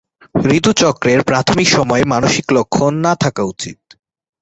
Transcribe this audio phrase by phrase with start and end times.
[0.51, 3.79] ঋতু চক্রের প্রাথমিক সময়ে মানসিক লক্ষণ না থাকা উচিত।।